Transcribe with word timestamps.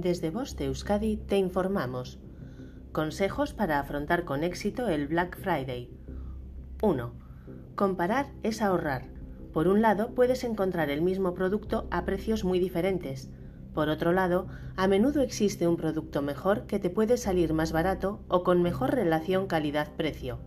Desde 0.00 0.30
Voz 0.30 0.56
de 0.56 0.64
Euskadi 0.64 1.18
te 1.18 1.36
informamos. 1.36 2.18
Consejos 2.90 3.52
para 3.52 3.78
afrontar 3.78 4.24
con 4.24 4.44
éxito 4.44 4.88
el 4.88 5.08
Black 5.08 5.36
Friday. 5.36 5.90
1. 6.80 7.12
Comparar 7.74 8.32
es 8.42 8.62
ahorrar. 8.62 9.10
Por 9.52 9.68
un 9.68 9.82
lado, 9.82 10.14
puedes 10.14 10.42
encontrar 10.42 10.88
el 10.88 11.02
mismo 11.02 11.34
producto 11.34 11.86
a 11.90 12.06
precios 12.06 12.44
muy 12.44 12.58
diferentes. 12.58 13.28
Por 13.74 13.90
otro 13.90 14.12
lado, 14.12 14.46
a 14.74 14.88
menudo 14.88 15.20
existe 15.20 15.68
un 15.68 15.76
producto 15.76 16.22
mejor 16.22 16.64
que 16.64 16.78
te 16.78 16.88
puede 16.88 17.18
salir 17.18 17.52
más 17.52 17.70
barato 17.70 18.24
o 18.28 18.42
con 18.42 18.62
mejor 18.62 18.94
relación 18.94 19.48
calidad-precio. 19.48 20.38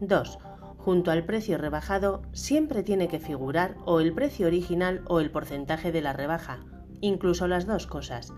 2. 0.00 0.38
Junto 0.76 1.10
al 1.10 1.24
precio 1.24 1.56
rebajado 1.56 2.20
siempre 2.32 2.82
tiene 2.82 3.08
que 3.08 3.18
figurar 3.18 3.76
o 3.86 4.00
el 4.00 4.12
precio 4.12 4.46
original 4.46 5.00
o 5.06 5.20
el 5.20 5.30
porcentaje 5.30 5.90
de 5.90 6.02
la 6.02 6.12
rebaja, 6.12 6.60
incluso 7.00 7.48
las 7.48 7.66
dos 7.66 7.86
cosas. 7.86 8.34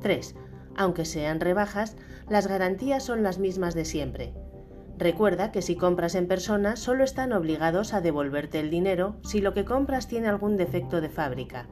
3. 0.00 0.34
Aunque 0.76 1.04
sean 1.04 1.40
rebajas, 1.40 1.96
las 2.28 2.46
garantías 2.46 3.02
son 3.04 3.22
las 3.22 3.38
mismas 3.38 3.74
de 3.74 3.84
siempre. 3.84 4.34
Recuerda 4.98 5.52
que 5.52 5.62
si 5.62 5.76
compras 5.76 6.14
en 6.14 6.26
persona 6.26 6.76
solo 6.76 7.04
están 7.04 7.32
obligados 7.32 7.94
a 7.94 8.00
devolverte 8.00 8.58
el 8.58 8.68
dinero 8.68 9.16
si 9.22 9.40
lo 9.40 9.54
que 9.54 9.64
compras 9.64 10.08
tiene 10.08 10.28
algún 10.28 10.56
defecto 10.56 11.00
de 11.00 11.08
fábrica. 11.08 11.68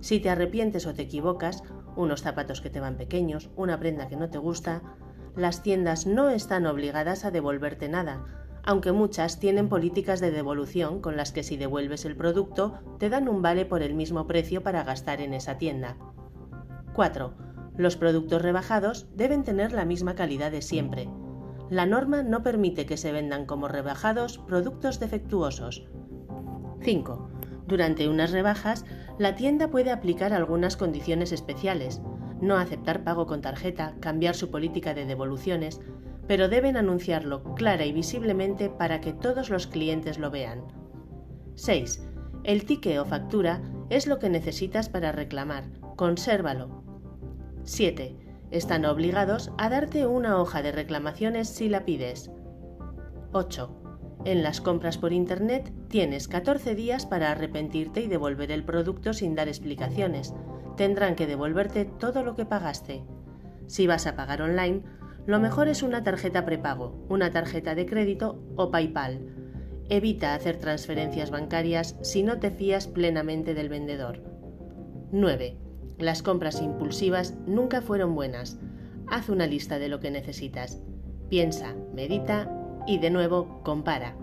Si 0.00 0.20
te 0.20 0.30
arrepientes 0.30 0.86
o 0.86 0.94
te 0.94 1.02
equivocas, 1.02 1.62
unos 1.96 2.22
zapatos 2.22 2.60
que 2.60 2.70
te 2.70 2.80
van 2.80 2.96
pequeños, 2.96 3.50
una 3.56 3.78
prenda 3.78 4.08
que 4.08 4.16
no 4.16 4.30
te 4.30 4.38
gusta, 4.38 4.82
las 5.36 5.62
tiendas 5.62 6.06
no 6.06 6.30
están 6.30 6.66
obligadas 6.66 7.24
a 7.24 7.30
devolverte 7.30 7.88
nada, 7.88 8.24
aunque 8.64 8.92
muchas 8.92 9.38
tienen 9.38 9.68
políticas 9.68 10.20
de 10.20 10.30
devolución 10.30 11.00
con 11.00 11.16
las 11.16 11.32
que 11.32 11.42
si 11.42 11.56
devuelves 11.56 12.04
el 12.04 12.16
producto 12.16 12.80
te 12.98 13.10
dan 13.10 13.28
un 13.28 13.42
vale 13.42 13.66
por 13.66 13.82
el 13.82 13.94
mismo 13.94 14.26
precio 14.26 14.62
para 14.62 14.84
gastar 14.84 15.20
en 15.20 15.34
esa 15.34 15.58
tienda. 15.58 15.96
4. 16.94 17.51
Los 17.76 17.96
productos 17.96 18.42
rebajados 18.42 19.06
deben 19.14 19.44
tener 19.44 19.72
la 19.72 19.84
misma 19.84 20.14
calidad 20.14 20.50
de 20.50 20.62
siempre. 20.62 21.08
La 21.70 21.86
norma 21.86 22.22
no 22.22 22.42
permite 22.42 22.84
que 22.84 22.98
se 22.98 23.12
vendan 23.12 23.46
como 23.46 23.68
rebajados 23.68 24.38
productos 24.38 25.00
defectuosos. 25.00 25.88
5. 26.82 27.30
Durante 27.66 28.08
unas 28.08 28.32
rebajas, 28.32 28.84
la 29.18 29.36
tienda 29.36 29.68
puede 29.68 29.90
aplicar 29.90 30.34
algunas 30.34 30.76
condiciones 30.76 31.32
especiales, 31.32 32.02
no 32.42 32.56
aceptar 32.56 33.04
pago 33.04 33.26
con 33.26 33.40
tarjeta, 33.40 33.94
cambiar 34.00 34.34
su 34.34 34.50
política 34.50 34.92
de 34.92 35.06
devoluciones, 35.06 35.80
pero 36.26 36.48
deben 36.48 36.76
anunciarlo 36.76 37.42
clara 37.54 37.86
y 37.86 37.92
visiblemente 37.92 38.68
para 38.68 39.00
que 39.00 39.12
todos 39.12 39.48
los 39.48 39.66
clientes 39.66 40.18
lo 40.18 40.30
vean. 40.30 40.62
6. 41.54 42.06
El 42.44 42.64
ticket 42.64 42.98
o 42.98 43.04
factura 43.04 43.62
es 43.90 44.06
lo 44.06 44.18
que 44.18 44.28
necesitas 44.28 44.88
para 44.88 45.12
reclamar. 45.12 45.64
Consérvalo. 45.96 46.82
7. 47.64 48.16
Están 48.50 48.84
obligados 48.84 49.52
a 49.56 49.68
darte 49.68 50.06
una 50.06 50.40
hoja 50.40 50.62
de 50.62 50.72
reclamaciones 50.72 51.48
si 51.48 51.68
la 51.68 51.84
pides. 51.84 52.30
8. 53.32 53.82
En 54.24 54.42
las 54.42 54.60
compras 54.60 54.98
por 54.98 55.12
Internet 55.12 55.72
tienes 55.88 56.28
14 56.28 56.74
días 56.74 57.06
para 57.06 57.30
arrepentirte 57.30 58.02
y 58.02 58.08
devolver 58.08 58.50
el 58.50 58.64
producto 58.64 59.12
sin 59.12 59.34
dar 59.34 59.48
explicaciones. 59.48 60.34
Tendrán 60.76 61.14
que 61.14 61.26
devolverte 61.26 61.84
todo 61.84 62.24
lo 62.24 62.34
que 62.34 62.44
pagaste. 62.44 63.04
Si 63.68 63.86
vas 63.86 64.06
a 64.06 64.16
pagar 64.16 64.42
online, 64.42 64.82
lo 65.26 65.38
mejor 65.38 65.68
es 65.68 65.82
una 65.82 66.02
tarjeta 66.02 66.44
prepago, 66.44 67.06
una 67.08 67.30
tarjeta 67.30 67.74
de 67.74 67.86
crédito 67.86 68.42
o 68.56 68.70
PayPal. 68.70 69.20
Evita 69.88 70.34
hacer 70.34 70.58
transferencias 70.58 71.30
bancarias 71.30 71.96
si 72.02 72.22
no 72.22 72.38
te 72.38 72.50
fías 72.50 72.88
plenamente 72.88 73.54
del 73.54 73.68
vendedor. 73.68 74.20
9. 75.12 75.71
Las 76.02 76.20
compras 76.20 76.60
impulsivas 76.60 77.34
nunca 77.46 77.80
fueron 77.80 78.16
buenas. 78.16 78.58
Haz 79.06 79.28
una 79.28 79.46
lista 79.46 79.78
de 79.78 79.88
lo 79.88 80.00
que 80.00 80.10
necesitas. 80.10 80.82
Piensa, 81.28 81.76
medita 81.94 82.50
y 82.88 82.98
de 82.98 83.10
nuevo 83.10 83.62
compara. 83.62 84.16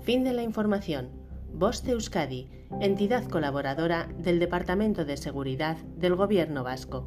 Fin 0.00 0.24
de 0.24 0.32
la 0.32 0.42
información. 0.42 1.10
Voz 1.52 1.82
de 1.82 1.92
Euskadi, 1.92 2.48
entidad 2.80 3.28
colaboradora 3.28 4.08
del 4.16 4.38
Departamento 4.38 5.04
de 5.04 5.18
Seguridad 5.18 5.76
del 5.76 6.14
Gobierno 6.14 6.64
Vasco. 6.64 7.06